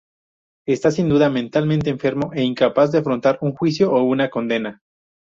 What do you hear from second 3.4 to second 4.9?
un juicio o una condena.